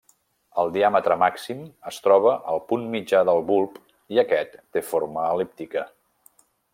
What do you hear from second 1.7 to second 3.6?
es troba al punt mitjà del